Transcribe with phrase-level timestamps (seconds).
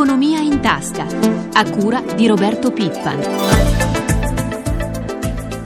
[0.00, 1.06] Economia in tasca,
[1.52, 3.20] a cura di Roberto Pippan.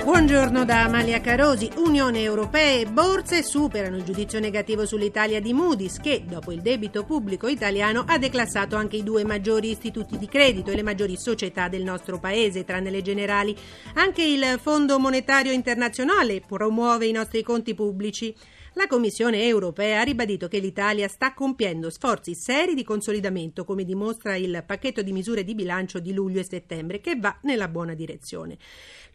[0.02, 1.70] Buongiorno da Amalia Carosi.
[1.76, 7.04] Unione Europea e borse superano il giudizio negativo sull'Italia di Moody's che, dopo il debito
[7.04, 11.68] pubblico italiano, ha declassato anche i due maggiori istituti di credito e le maggiori società
[11.68, 13.56] del nostro paese, tranne le generali.
[13.94, 18.34] Anche il Fondo Monetario Internazionale promuove i nostri conti pubblici.
[18.76, 24.34] La Commissione europea ha ribadito che l'Italia sta compiendo sforzi seri di consolidamento, come dimostra
[24.34, 28.58] il pacchetto di misure di bilancio di luglio e settembre, che va nella buona direzione.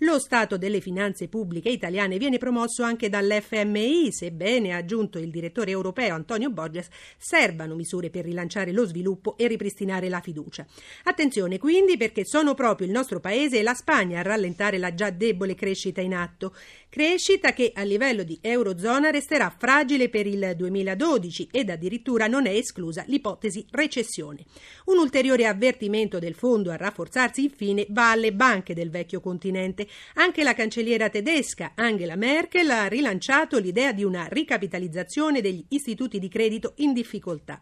[0.03, 5.71] Lo stato delle finanze pubbliche italiane viene promosso anche dall'FMI, sebbene, ha aggiunto il direttore
[5.71, 10.65] europeo Antonio Borges, servano misure per rilanciare lo sviluppo e ripristinare la fiducia.
[11.03, 15.09] Attenzione quindi perché sono proprio il nostro paese e la Spagna a rallentare la già
[15.09, 16.55] debole crescita in atto.
[16.91, 22.49] Crescita che a livello di Eurozona resterà fragile per il 2012 ed addirittura non è
[22.49, 24.43] esclusa l'ipotesi recessione.
[24.85, 29.87] Un ulteriore avvertimento del fondo a rafforzarsi infine va alle banche del vecchio continente.
[30.15, 36.27] Anche la cancelliera tedesca Angela Merkel ha rilanciato l'idea di una ricapitalizzazione degli istituti di
[36.27, 37.59] credito in difficoltà.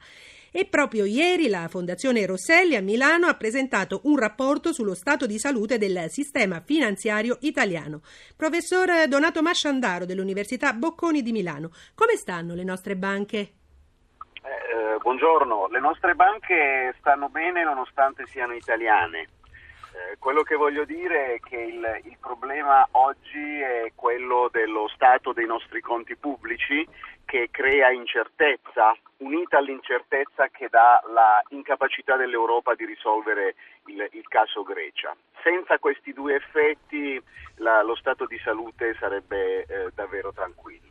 [0.51, 5.37] E proprio ieri la Fondazione Rosselli a Milano ha presentato un rapporto sullo stato di
[5.37, 8.01] salute del sistema finanziario italiano.
[8.35, 13.37] Professor Donato Masciandaro dell'Università Bocconi di Milano, come stanno le nostre banche?
[13.37, 19.27] Eh, eh buongiorno, le nostre banche stanno bene nonostante siano italiane.
[19.97, 25.33] Eh, quello che voglio dire è che il, il, problema oggi è quello dello stato
[25.33, 26.87] dei nostri conti pubblici
[27.25, 33.55] che crea incertezza, unita all'incertezza che dà la incapacità dell'Europa di risolvere
[33.87, 35.15] il, il caso Grecia.
[35.41, 37.19] Senza questi due effetti
[37.55, 40.86] la, lo stato di salute sarebbe eh, davvero tranquillo.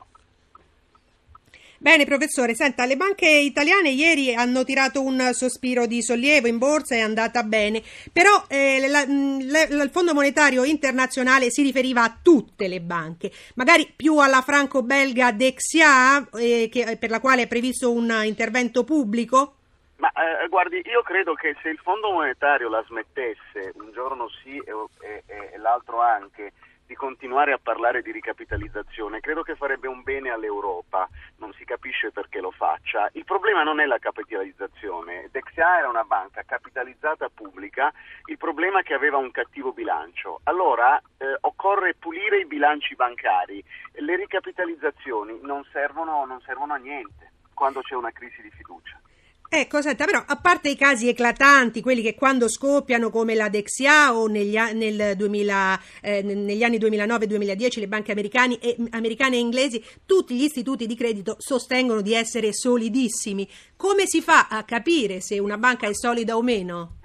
[1.79, 6.95] Bene, professore, senta, le banche italiane ieri hanno tirato un sospiro di sollievo in borsa,
[6.95, 12.67] è andata bene, però eh, la, la, il Fondo Monetario Internazionale si riferiva a tutte
[12.67, 18.23] le banche, magari più alla franco-belga Dexia, eh, che, per la quale è previsto un
[18.25, 19.57] intervento pubblico?
[19.97, 24.57] Ma eh, guardi, io credo che se il Fondo Monetario la smettesse un giorno sì
[24.57, 26.53] e, e, e l'altro anche,
[26.87, 31.09] di continuare a parlare di ricapitalizzazione, credo che farebbe un bene all'Europa,
[31.39, 33.09] non si capisce perché lo faccia.
[33.13, 37.93] Il problema non è la capitalizzazione, Dexia era una banca capitalizzata pubblica,
[38.27, 40.41] il problema è che aveva un cattivo bilancio.
[40.45, 47.33] Allora eh, occorre pulire i bilanci bancari, le ricapitalizzazioni non servono, non servono a niente
[47.53, 49.01] quando c'è una crisi di fiducia.
[49.49, 54.15] Ecco, senta, però, a parte i casi eclatanti, quelli che quando scoppiano come la Dexia
[54.15, 59.83] o negli, nel 2000, eh, negli anni 2009-2010 le banche americane e, americane e inglesi,
[60.05, 63.49] tutti gli istituti di credito sostengono di essere solidissimi.
[63.77, 66.97] Come si fa a capire se una banca è solida o meno?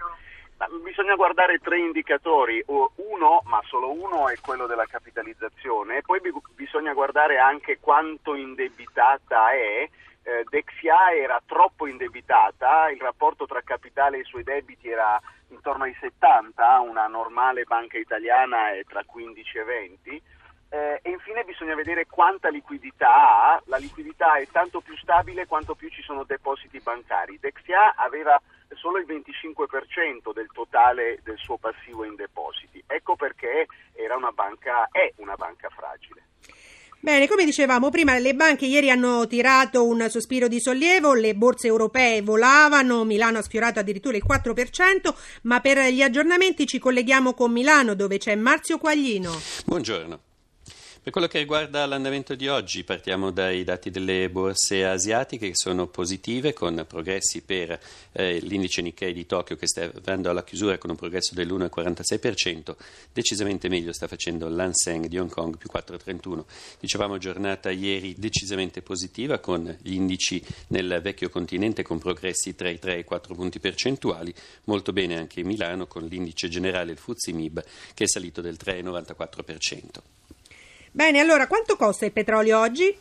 [0.83, 6.19] Bisogna guardare tre indicatori, uno, ma solo uno, è quello della capitalizzazione, e poi
[6.55, 9.89] bisogna guardare anche quanto indebitata è
[10.23, 15.95] eh, Dexia era troppo indebitata, il rapporto tra capitale e suoi debiti era intorno ai
[15.99, 20.23] 70, una normale banca italiana è tra 15 e 20.
[20.73, 25.75] Eh, e infine bisogna vedere quanta liquidità ha, la liquidità è tanto più stabile quanto
[25.75, 27.39] più ci sono depositi bancari.
[27.39, 28.39] Dexia aveva
[28.75, 34.87] solo il 25% del totale del suo passivo in depositi, ecco perché era una banca,
[34.91, 36.23] è una banca fragile.
[37.03, 41.65] Bene, come dicevamo prima, le banche ieri hanno tirato un sospiro di sollievo, le borse
[41.65, 47.51] europee volavano, Milano ha sfiorato addirittura il 4%, ma per gli aggiornamenti ci colleghiamo con
[47.51, 49.31] Milano dove c'è Marzio Quaglino.
[49.65, 50.30] Buongiorno.
[51.03, 55.88] Per quello che riguarda l'andamento di oggi, partiamo dai dati delle borse asiatiche che sono
[55.88, 57.79] positive con progressi per
[58.12, 62.75] eh, l'indice Nikkei di Tokyo che sta arrivando alla chiusura con un progresso dell'1,46%,
[63.11, 66.44] decisamente meglio sta facendo l'Hanseng di Hong Kong più 4,31%.
[66.79, 72.78] Dicevamo giornata ieri decisamente positiva con gli indici nel vecchio continente con progressi tra i
[72.78, 74.31] 3 e i 4 punti percentuali,
[74.66, 77.64] molto bene anche Milano con l'indice generale il Fuzzi Mib
[77.96, 80.21] che è salito del 3,94%.
[80.93, 82.93] Bene, allora quanto costa il petrolio oggi?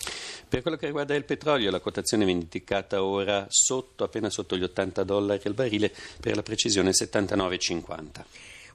[0.49, 4.63] Per quello che riguarda il petrolio, la quotazione viene indicata ora sotto, appena sotto gli
[4.63, 8.25] 80 dollari al barile, per la precisione 79,50.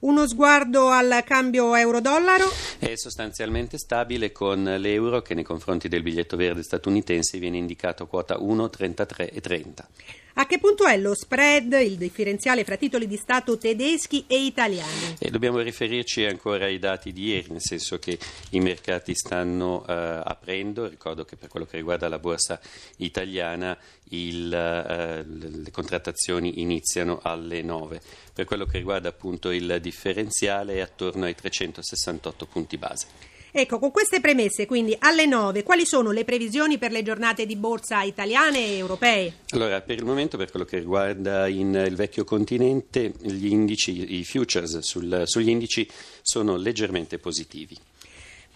[0.01, 2.51] Uno sguardo al cambio euro-dollaro?
[2.77, 8.37] È sostanzialmente stabile con l'euro che nei confronti del biglietto verde statunitense viene indicato quota
[8.37, 10.24] 1,33,30.
[10.37, 15.15] A che punto è lo spread, il differenziale fra titoli di Stato tedeschi e italiani?
[15.17, 19.83] E dobbiamo riferirci ancora ai dati di ieri, nel senso che i mercati stanno uh,
[19.87, 20.89] aprendo.
[20.89, 22.59] Ricordo che per quello che riguarda la borsa
[22.97, 23.77] italiana
[24.09, 28.01] il, uh, le contrattazioni iniziano alle 9.
[28.33, 33.34] Per quello che riguarda appunto il differenziale è attorno ai 368 punti base.
[33.57, 37.55] Ecco, con queste premesse, quindi alle 9, quali sono le previsioni per le giornate di
[37.55, 39.33] borsa italiane e europee?
[39.51, 44.79] Allora, per il momento, per quello che riguarda il vecchio continente, gli indici, i futures
[44.79, 45.89] sul, sugli indici
[46.21, 47.77] sono leggermente positivi.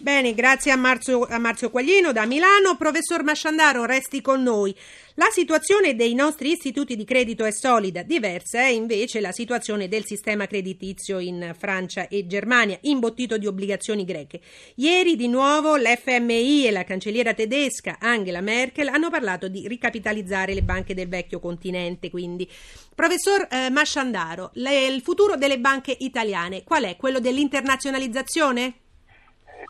[0.02, 2.74] Bene, grazie a Marzio, a Marzio Quaglino da Milano.
[2.78, 4.74] Professor Masciandaro, resti con noi.
[5.16, 10.06] La situazione dei nostri istituti di credito è solida, diversa è invece la situazione del
[10.06, 14.40] sistema creditizio in Francia e Germania, imbottito di obbligazioni greche.
[14.76, 20.62] Ieri di nuovo l'FMI e la cancelliera tedesca Angela Merkel hanno parlato di ricapitalizzare le
[20.62, 22.48] banche del vecchio continente, quindi.
[22.94, 26.96] Professor eh, Masciandaro, le, il futuro delle banche italiane qual è?
[26.96, 28.88] Quello dell'internazionalizzazione?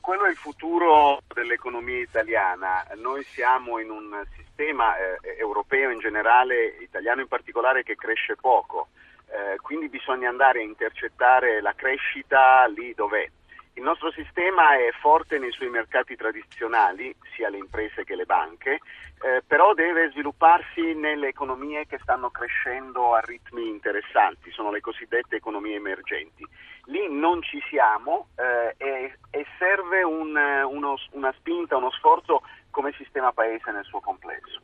[0.01, 2.87] Quello è il futuro dell'economia italiana.
[2.97, 8.89] Noi siamo in un sistema eh, europeo in generale, italiano in particolare, che cresce poco,
[9.27, 13.29] eh, quindi bisogna andare a intercettare la crescita lì dov'è.
[13.75, 18.81] Il nostro sistema è forte nei suoi mercati tradizionali, sia le imprese che le banche,
[19.23, 25.37] eh, però deve svilupparsi nelle economie che stanno crescendo a ritmi interessanti, sono le cosiddette
[25.37, 26.47] economie emergenti.
[26.91, 32.93] Lì non ci siamo eh, e, e, serve un, uno, una spinta, uno sforzo come
[32.97, 34.61] sistema paese nel suo complesso.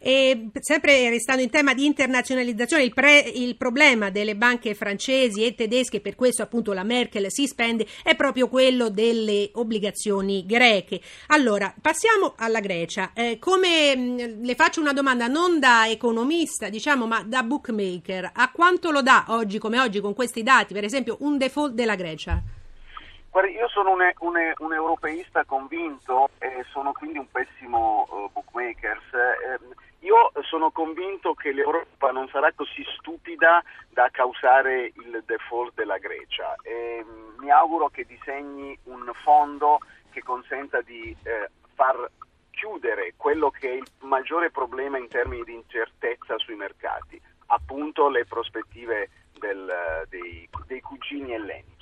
[0.00, 5.54] E sempre restando in tema di internazionalizzazione, il, pre, il, problema delle banche francesi e
[5.54, 11.00] tedesche, per questo appunto la Merkel si spende, è proprio quello delle obbligazioni greche.
[11.28, 13.10] Allora, passiamo alla Grecia.
[13.14, 18.90] Eh, come le faccio una domanda non da economista, diciamo, ma da bookmaker, a quanto
[18.90, 22.42] lo dà oggi come oggi con questi dati, per esempio, un default della Grecia?
[23.30, 28.98] Guardi, io sono un, un, un, europeista convinto e sono quindi un pessimo uh, bookmaker.
[29.12, 29.76] Eh,
[30.08, 36.54] io sono convinto che l'Europa non sarà così stupida da causare il default della Grecia
[36.62, 42.10] e mm, mi auguro che disegni un fondo che consenta di eh, far
[42.50, 48.24] chiudere quello che è il maggiore problema in termini di incertezza sui mercati, appunto le
[48.24, 51.77] prospettive del, dei, dei cugini ellenici.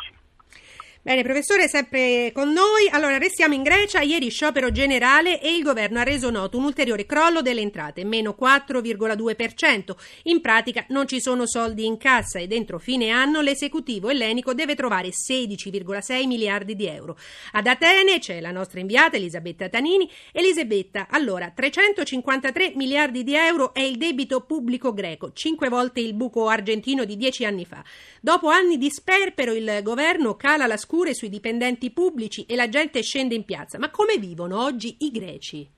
[1.06, 2.88] Bene, professore, sempre con noi.
[2.90, 4.00] Allora, restiamo in Grecia.
[4.00, 8.34] Ieri sciopero generale e il governo ha reso noto un ulteriore crollo delle entrate, meno
[8.36, 9.94] 4,2%.
[10.24, 14.74] In pratica non ci sono soldi in cassa e dentro fine anno l'esecutivo ellenico deve
[14.74, 17.16] trovare 16,6 miliardi di euro.
[17.52, 20.10] Ad Atene c'è la nostra inviata Elisabetta Tanini.
[20.32, 26.48] Elisabetta, allora, 353 miliardi di euro è il debito pubblico greco, cinque volte il buco
[26.48, 27.84] argentino di dieci anni fa.
[28.20, 33.02] Dopo anni di sperpero il governo cala la scure sui dipendenti pubblici e la gente
[33.02, 33.78] scende in piazza.
[33.78, 35.75] Ma come vivono oggi i greci?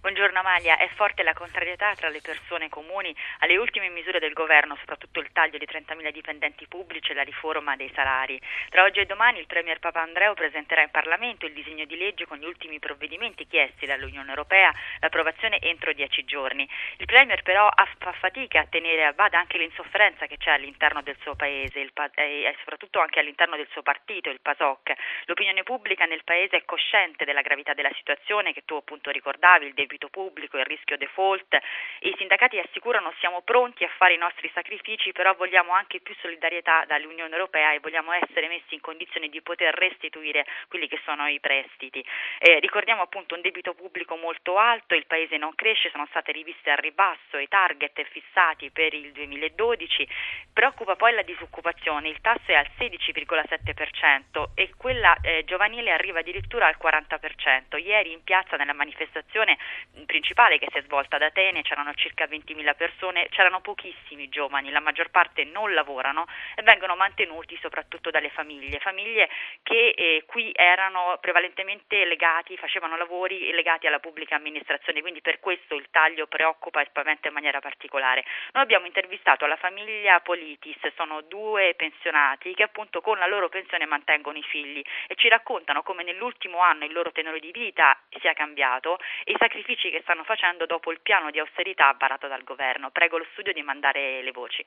[0.00, 4.76] Buongiorno Amalia, è forte la contrarietà tra le persone comuni alle ultime misure del governo,
[4.76, 8.40] soprattutto il taglio di 30.000 dipendenti pubblici e la riforma dei salari.
[8.68, 12.38] Tra oggi e domani il Premier Papandreou presenterà in Parlamento il disegno di legge con
[12.38, 16.68] gli ultimi provvedimenti chiesti dall'Unione Europea, l'approvazione entro dieci giorni.
[16.98, 17.68] Il Premier però
[17.98, 22.54] fa fatica a tenere a bada anche l'insofferenza che c'è all'interno del suo paese e
[22.60, 24.92] soprattutto anche all'interno del suo partito, il PASOK.
[25.24, 29.74] L'opinione pubblica nel paese è cosciente della gravità della situazione che tu appunto ricordavi, il
[29.88, 31.56] debito pubblico, il rischio default.
[32.00, 36.84] I sindacati assicurano siamo pronti a fare i nostri sacrifici, però vogliamo anche più solidarietà
[36.86, 41.40] dall'Unione Europea e vogliamo essere messi in condizione di poter restituire quelli che sono i
[41.40, 42.04] prestiti.
[42.38, 46.70] Eh, ricordiamo appunto un debito pubblico molto alto, il paese non cresce, sono state riviste
[46.70, 50.06] al ribasso i target fissati per il 2012,
[50.52, 56.66] preoccupa poi la disoccupazione, il tasso è al 16,7% e quella eh, giovanile arriva addirittura
[56.66, 57.78] al 40%.
[57.78, 59.56] Ieri in piazza nella manifestazione
[60.06, 64.80] principale che si è svolta ad Atene, c'erano circa 20.000 persone, c'erano pochissimi giovani, la
[64.80, 69.28] maggior parte non lavorano e vengono mantenuti soprattutto dalle famiglie, famiglie
[69.62, 75.74] che eh, qui erano prevalentemente legati, facevano lavori legati alla pubblica amministrazione, quindi per questo
[75.74, 78.24] il taglio preoccupa e spaventa in maniera particolare.
[78.52, 83.86] Noi abbiamo intervistato la famiglia Politis, sono due pensionati che appunto con la loro pensione
[83.86, 88.32] mantengono i figli e ci raccontano come nell'ultimo anno il loro tenore di vita sia
[88.32, 92.91] cambiato e i sacrifici che stanno facendo dopo il piano di austerità varato dal governo.
[92.91, 94.65] Prego lo studio di mandare le voci.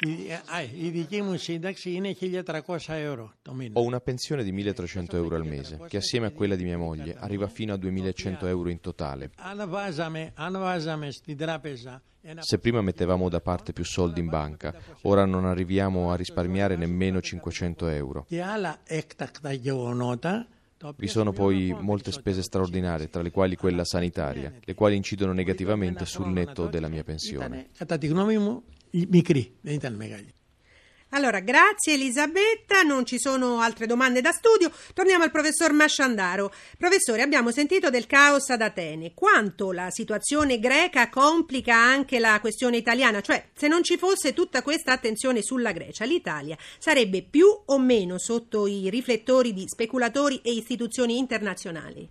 [0.00, 2.42] Η, α, η δική μου σύνταξη είναι 1.300
[2.88, 3.80] euro το μήνα.
[3.80, 7.16] Ho una pensione di 1.300 euro al mese, che assieme a quella di mia moglie
[7.18, 9.30] arriva fino a 2.100 euro in totale.
[9.36, 14.28] Αν βάζαμε, αν βάζαμε στην τράπεζα ένα Se prima mettevamo da parte più soldi in
[14.28, 18.24] banca, ora non arriviamo a risparmiare nemmeno 500 euro.
[18.28, 20.51] και άλλα έκτακτα γεγονότα, τα οποία
[20.95, 26.05] vi sono poi molte spese straordinarie, tra le quali quella sanitaria, le quali incidono negativamente
[26.05, 27.69] sul netto della mia pensione.
[31.15, 34.71] Allora, grazie Elisabetta, non ci sono altre domande da studio.
[34.95, 36.51] Torniamo al professor Masciandaro.
[36.75, 39.13] Professore, abbiamo sentito del caos ad Atene.
[39.13, 43.21] Quanto la situazione greca complica anche la questione italiana?
[43.21, 48.17] Cioè, se non ci fosse tutta questa attenzione sulla Grecia, l'Italia sarebbe più o meno
[48.17, 52.09] sotto i riflettori di speculatori e istituzioni internazionali?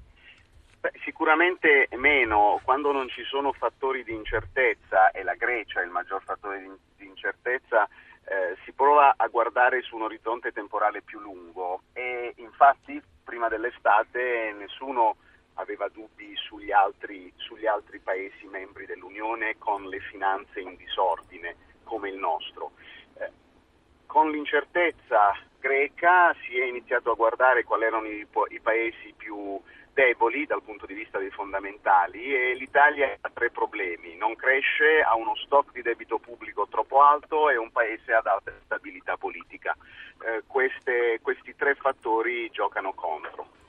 [0.78, 5.90] Beh, sicuramente meno quando non ci sono fattori di incertezza e la Grecia è il
[5.90, 7.88] maggior fattore di, di incertezza.
[8.32, 14.54] Eh, si prova a guardare su un orizzonte temporale più lungo e infatti prima dell'estate
[14.56, 15.16] nessuno
[15.54, 22.08] aveva dubbi sugli altri, sugli altri paesi membri dell'Unione con le finanze in disordine come
[22.08, 22.72] il nostro.
[23.18, 23.30] Eh,
[24.06, 29.60] con l'incertezza greca si è iniziato a guardare quali erano i, i paesi più
[29.92, 35.14] deboli dal punto di vista dei fondamentali e l'Italia ha tre problemi, non cresce, ha
[35.14, 39.76] uno stock di debito pubblico troppo alto e un paese ad alta stabilità politica.
[40.24, 43.60] Eh, queste- questi tre fattori giocano contro.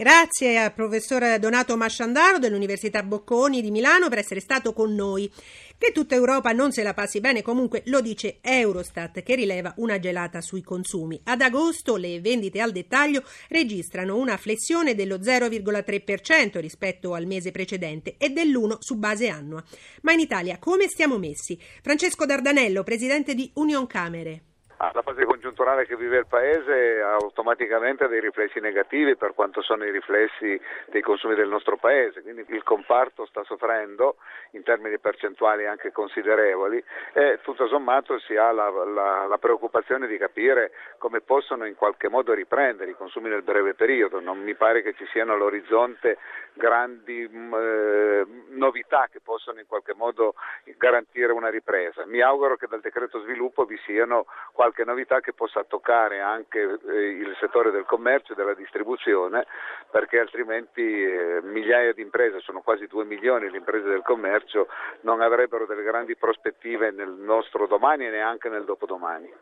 [0.00, 5.30] Grazie al professor Donato Masciandaro dell'Università Bocconi di Milano per essere stato con noi.
[5.76, 9.98] Che tutta Europa non se la passi bene comunque lo dice Eurostat che rileva una
[9.98, 11.20] gelata sui consumi.
[11.24, 18.14] Ad agosto le vendite al dettaglio registrano una flessione dello 0,3% rispetto al mese precedente
[18.16, 19.62] e dell'1 su base annua.
[20.00, 21.60] Ma in Italia come stiamo messi?
[21.82, 24.44] Francesco Dardanello, presidente di Union Camere.
[24.82, 29.60] Ah, La fase congiunturale che vive il Paese ha automaticamente dei riflessi negativi per quanto
[29.60, 34.16] sono i riflessi dei consumi del nostro Paese, quindi il comparto sta soffrendo
[34.52, 36.82] in termini percentuali anche considerevoli
[37.12, 42.08] e tutto sommato si ha la, la- la preoccupazione di capire come possono in qualche
[42.08, 46.16] modo riprendere i consumi nel breve periodo, non mi pare che ci siano all'orizzonte
[46.54, 50.34] grandi mh, eh, novità che possono in qualche modo
[50.76, 52.04] garantire una ripresa.
[52.06, 57.08] Mi auguro che dal decreto sviluppo vi siano qualche novità che possa toccare anche eh,
[57.08, 59.46] il settore del commercio e della distribuzione,
[59.90, 64.68] perché altrimenti eh, migliaia di imprese, sono quasi due milioni le imprese del commercio,
[65.02, 69.32] non avrebbero delle grandi prospettive nel nostro domani e neanche nel dopodomani.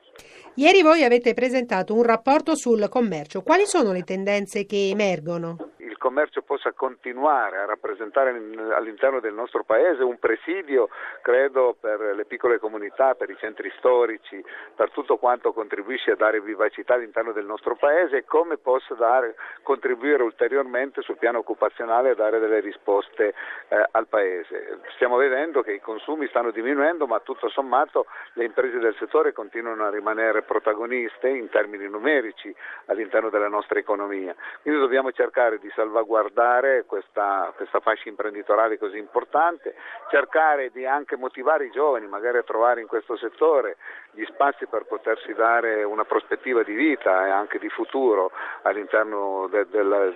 [0.55, 3.43] Ieri voi avete presentato un rapporto sul commercio.
[3.43, 5.68] Quali sono le tendenze che emergono?
[5.99, 10.89] Il commercio possa continuare a rappresentare in- all'interno del nostro paese un presidio,
[11.23, 14.43] credo, per le piccole comunità, per i centri storici,
[14.77, 19.35] per tutto quanto contribuisce a dare vivacità all'interno del nostro paese e come possa dare,
[19.63, 23.35] contribuire ulteriormente sul piano occupazionale a dare delle risposte
[23.69, 24.79] eh, al paese.
[24.95, 29.85] Stiamo vedendo che i consumi stanno diminuendo, ma tutto sommato le imprese del settore continuano
[29.85, 32.55] a rimanere protagoniste in termini numerici
[32.87, 34.33] all'interno della nostra economia.
[34.63, 39.75] Quindi dobbiamo cercare di salvaguardare questa, questa fascia imprenditoriale così importante,
[40.11, 43.77] cercare di anche motivare i giovani magari a trovare in questo settore
[44.13, 48.31] gli spazi per potersi dare una prospettiva di vita e anche di futuro
[48.63, 50.11] all'interno de- della,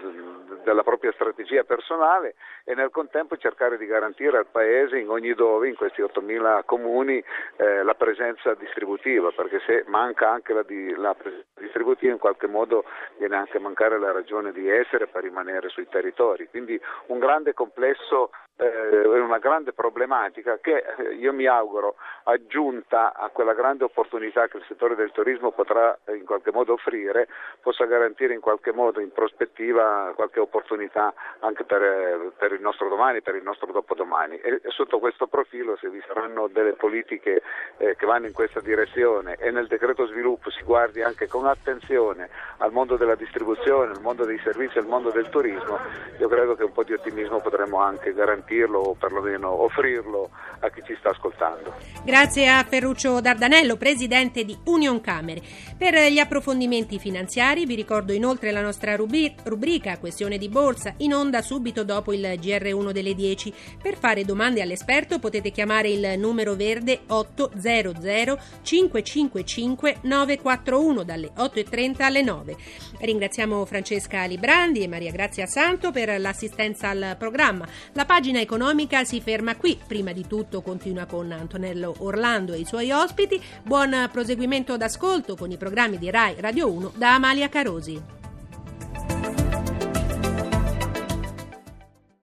[0.63, 5.69] della propria strategia personale e nel contempo cercare di garantire al Paese in ogni dove,
[5.69, 7.23] in questi 8.000 comuni,
[7.57, 10.65] eh, la presenza distributiva, perché se manca anche la,
[10.97, 12.85] la presenza distributiva in qualche modo
[13.17, 16.47] viene anche a mancare la ragione di essere per rimanere sui territori.
[16.49, 18.31] Quindi un grande complesso
[18.63, 24.59] eh, una grande problematica che eh, io mi auguro aggiunta a quella grande opportunità che
[24.59, 27.29] il settore del turismo potrà eh, in qualche modo offrire,
[27.61, 33.23] possa garantire in qualche modo in prospettiva qualche opportunità anche per, per il nostro domani,
[33.23, 34.39] per il nostro dopodomani.
[34.39, 37.43] E, sotto questo profilo se vi saranno delle politiche
[37.79, 42.29] eh, che vanno in questa direzione e nel decreto sviluppo si guardi anche con attenzione
[42.59, 45.79] al mondo della distribuzione, al mondo dei servizi, al mondo del turismo,
[46.19, 48.13] io credo che un po' di ottimismo potremmo anche
[48.53, 50.31] garantirlo o perlomeno offrirlo
[50.61, 51.75] a chi ci sta ascoltando.
[52.05, 55.41] Grazie a Ferruccio Dardanello, presidente di Union Camere.
[55.77, 61.43] Per gli approfondimenti finanziari vi ricordo inoltre la nostra rubrica Questione di borsa in onda
[61.43, 63.55] subito dopo il GR1 delle 10.
[63.83, 72.23] Per fare domande all'esperto potete chiamare il numero verde 800 555 941 dalle 8.30 alle
[72.23, 72.57] 9.
[73.01, 77.67] Ringraziamo Francesca Librandi e Maria Grazia Santo per l'assistenza al programma.
[77.95, 79.79] La pagina economica si ferma qui.
[79.87, 83.41] Prima di tutto continua con Antonello Orlando e i suoi ospiti.
[83.63, 88.22] Buon proseguimento d'ascolto con i programmi di Rai Radio 1 da Amalia Carosi.